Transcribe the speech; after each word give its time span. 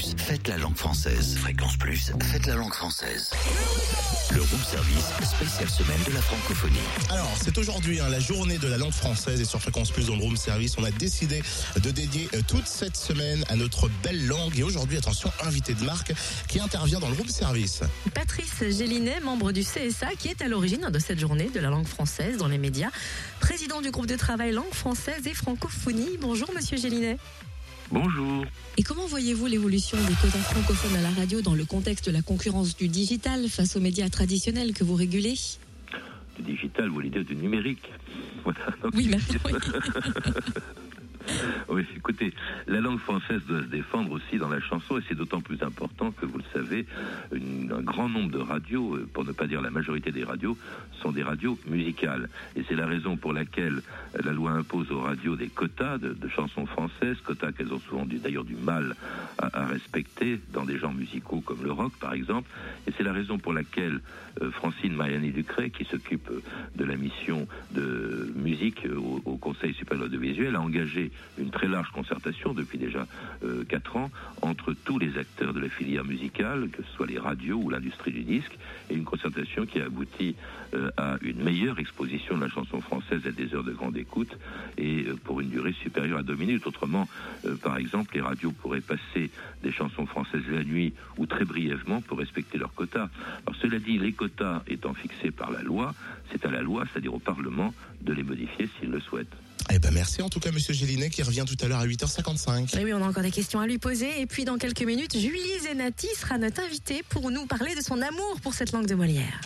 Plus, 0.00 0.14
faites 0.16 0.48
la 0.48 0.56
langue 0.56 0.76
française. 0.76 1.36
Fréquence 1.36 1.76
Plus, 1.76 2.12
faites 2.22 2.46
la 2.46 2.54
langue 2.54 2.72
française. 2.72 3.30
Le 4.32 4.40
room 4.40 4.60
service, 4.62 5.04
spéciale 5.22 5.68
semaine 5.68 5.98
de 6.06 6.14
la 6.14 6.22
francophonie. 6.22 6.78
Alors, 7.10 7.30
c'est 7.42 7.58
aujourd'hui 7.58 8.00
hein, 8.00 8.08
la 8.08 8.18
journée 8.18 8.56
de 8.56 8.66
la 8.66 8.78
langue 8.78 8.92
française 8.92 9.38
et 9.42 9.44
sur 9.44 9.60
Fréquence 9.60 9.90
Plus 9.90 10.06
dans 10.06 10.16
le 10.16 10.22
Room 10.22 10.38
Service, 10.38 10.78
on 10.78 10.84
a 10.84 10.90
décidé 10.90 11.42
de 11.76 11.90
dédier 11.90 12.30
euh, 12.32 12.40
toute 12.48 12.66
cette 12.66 12.96
semaine 12.96 13.44
à 13.50 13.56
notre 13.56 13.90
belle 14.02 14.26
langue. 14.26 14.58
Et 14.58 14.62
aujourd'hui, 14.62 14.96
attention, 14.96 15.30
invité 15.42 15.74
de 15.74 15.84
marque 15.84 16.14
qui 16.48 16.60
intervient 16.60 16.98
dans 16.98 17.10
le 17.10 17.16
Room 17.16 17.28
Service. 17.28 17.82
Patrice 18.14 18.64
Gélinet, 18.70 19.20
membre 19.20 19.52
du 19.52 19.60
CSA, 19.60 20.14
qui 20.18 20.28
est 20.28 20.40
à 20.40 20.48
l'origine 20.48 20.88
de 20.90 20.98
cette 20.98 21.18
journée 21.18 21.50
de 21.50 21.60
la 21.60 21.68
langue 21.68 21.86
française 21.86 22.38
dans 22.38 22.48
les 22.48 22.58
médias, 22.58 22.90
président 23.38 23.82
du 23.82 23.90
groupe 23.90 24.06
de 24.06 24.16
travail 24.16 24.52
langue 24.52 24.72
française 24.72 25.26
et 25.26 25.34
francophonie. 25.34 26.16
Bonjour, 26.22 26.50
monsieur 26.54 26.78
Gélinet. 26.78 27.18
Bonjour. 27.90 28.44
Et 28.76 28.82
comment 28.82 29.06
voyez-vous 29.06 29.46
l'évolution 29.46 29.98
des 29.98 30.14
quotas 30.14 30.38
francophones 30.38 30.96
à 30.96 31.02
la 31.02 31.10
radio 31.10 31.40
dans 31.42 31.54
le 31.54 31.64
contexte 31.64 32.06
de 32.06 32.12
la 32.12 32.22
concurrence 32.22 32.76
du 32.76 32.86
digital 32.88 33.48
face 33.48 33.74
aux 33.76 33.80
médias 33.80 34.08
traditionnels 34.08 34.72
que 34.74 34.84
vous 34.84 34.94
régulez? 34.94 35.34
Du 36.36 36.42
digital, 36.42 36.88
vous 36.88 36.94
voulez 36.94 37.10
dire 37.10 37.24
du 37.24 37.34
numérique 37.34 37.90
Voilà. 38.44 38.60
Oui, 38.94 39.08
merci. 39.10 39.36
oui. 39.44 39.52
Oui, 41.70 41.86
écoutez, 41.96 42.32
la 42.66 42.80
langue 42.80 42.98
française 42.98 43.42
doit 43.46 43.60
se 43.60 43.66
défendre 43.66 44.10
aussi 44.10 44.38
dans 44.38 44.48
la 44.48 44.60
chanson 44.60 44.98
et 44.98 45.02
c'est 45.08 45.14
d'autant 45.14 45.40
plus 45.40 45.62
important 45.62 46.10
que, 46.10 46.26
vous 46.26 46.38
le 46.38 46.44
savez, 46.52 46.84
un 47.32 47.80
grand 47.82 48.08
nombre 48.08 48.30
de 48.32 48.40
radios, 48.40 48.96
euh, 48.96 49.08
pour 49.12 49.24
ne 49.24 49.30
pas 49.30 49.46
dire 49.46 49.60
la 49.60 49.70
majorité 49.70 50.10
des 50.10 50.24
radios, 50.24 50.58
sont 51.00 51.12
des 51.12 51.22
radios 51.22 51.58
musicales. 51.68 52.28
Et 52.56 52.64
c'est 52.68 52.74
la 52.74 52.86
raison 52.86 53.16
pour 53.16 53.32
laquelle 53.32 53.82
euh, 54.16 54.18
la 54.24 54.32
loi 54.32 54.50
impose 54.50 54.90
aux 54.90 55.00
radios 55.00 55.36
des 55.36 55.46
quotas 55.46 55.98
de, 55.98 56.16
chansons 56.28 56.66
françaises, 56.66 57.18
quotas 57.24 57.52
qu'elles 57.52 57.72
ont 57.72 57.78
souvent 57.78 58.04
d'ailleurs 58.04 58.44
du 58.44 58.56
mal 58.56 58.96
à, 59.38 59.66
respecter 59.66 60.40
dans 60.52 60.64
des 60.64 60.78
genres 60.78 60.92
musicaux 60.92 61.40
comme 61.40 61.62
le 61.62 61.70
rock 61.70 61.92
par 62.00 62.14
exemple. 62.14 62.50
Et 62.88 62.92
c'est 62.96 63.04
la 63.04 63.12
raison 63.12 63.38
pour 63.38 63.52
laquelle 63.52 64.00
euh, 64.42 64.50
Francine 64.50 64.94
Mariani 64.94 65.30
Ducret, 65.30 65.70
qui 65.70 65.84
s'occupe 65.84 66.30
de 66.74 66.84
la 66.84 66.96
mission 66.96 67.46
de 67.70 68.32
musique 68.34 68.86
au, 69.24 69.36
Conseil 69.36 69.72
supérieur 69.74 70.08
de 70.08 70.16
l'audiovisuel, 70.16 70.54
a 70.54 70.60
engagé 70.60 71.10
une 71.38 71.50
large 71.68 71.90
concertation 71.90 72.52
depuis 72.52 72.78
déjà 72.78 73.06
euh, 73.44 73.64
quatre 73.64 73.96
ans 73.96 74.10
entre 74.42 74.72
tous 74.72 74.98
les 74.98 75.18
acteurs 75.18 75.52
de 75.52 75.60
la 75.60 75.68
filière 75.68 76.04
musicale, 76.04 76.68
que 76.70 76.82
ce 76.82 76.90
soit 76.96 77.06
les 77.06 77.18
radios 77.18 77.58
ou 77.58 77.70
l'industrie 77.70 78.12
du 78.12 78.22
disque, 78.22 78.56
et 78.88 78.94
une 78.94 79.04
concertation 79.04 79.66
qui 79.66 79.80
a 79.80 79.86
abouti 79.86 80.34
euh, 80.74 80.90
à 80.96 81.16
une 81.22 81.42
meilleure 81.42 81.78
exposition 81.78 82.36
de 82.36 82.42
la 82.42 82.48
chanson 82.48 82.80
française 82.80 83.20
à 83.26 83.30
des 83.30 83.54
heures 83.54 83.64
de 83.64 83.72
grande 83.72 83.96
écoute 83.96 84.36
et 84.78 85.04
euh, 85.04 85.16
pour 85.24 85.40
une 85.40 85.48
durée 85.48 85.72
supérieure 85.72 86.18
à 86.18 86.22
deux 86.22 86.36
minutes. 86.36 86.66
Autrement, 86.66 87.08
euh, 87.44 87.56
par 87.56 87.76
exemple, 87.76 88.14
les 88.14 88.20
radios 88.20 88.52
pourraient 88.52 88.80
passer 88.80 89.30
des 89.62 89.72
chansons 89.72 90.06
françaises 90.06 90.42
la 90.50 90.64
nuit 90.64 90.92
ou 91.18 91.26
très 91.26 91.44
brièvement 91.44 92.00
pour 92.00 92.18
respecter 92.18 92.58
leurs 92.58 92.74
quotas. 92.74 93.08
Alors 93.46 93.60
cela 93.60 93.78
dit, 93.78 93.98
les 93.98 94.12
quotas 94.12 94.62
étant 94.66 94.94
fixés 94.94 95.30
par 95.30 95.50
la 95.50 95.62
loi, 95.62 95.94
c'est 96.30 96.44
à 96.46 96.50
la 96.50 96.62
loi, 96.62 96.84
c'est-à-dire 96.90 97.14
au 97.14 97.18
Parlement, 97.18 97.74
de 98.02 98.12
les 98.12 98.22
modifier 98.22 98.68
s'il 98.78 98.90
le 98.90 99.00
souhaite. 99.00 99.34
Eh 99.72 99.78
ben 99.78 99.92
merci 99.92 100.22
en 100.22 100.28
tout 100.28 100.40
cas, 100.40 100.50
monsieur 100.50 100.72
Gélinet, 100.74 101.10
qui 101.10 101.22
revient 101.22 101.44
tout 101.46 101.56
à 101.64 101.68
l'heure 101.68 101.80
à 101.80 101.86
8h55. 101.86 102.78
Et 102.78 102.84
oui, 102.84 102.92
on 102.92 103.02
a 103.02 103.08
encore 103.08 103.22
des 103.22 103.30
questions 103.30 103.60
à 103.60 103.66
lui 103.66 103.78
poser. 103.78 104.20
Et 104.20 104.26
puis, 104.26 104.44
dans 104.44 104.58
quelques 104.58 104.82
minutes, 104.82 105.16
Julie 105.16 105.58
Zenati 105.62 106.08
sera 106.18 106.38
notre 106.38 106.62
invitée 106.62 107.02
pour 107.08 107.30
nous 107.30 107.46
parler 107.46 107.74
de 107.74 107.80
son 107.80 108.00
amour 108.00 108.40
pour 108.42 108.54
cette 108.54 108.72
langue 108.72 108.86
de 108.86 108.94
Molière. 108.94 109.40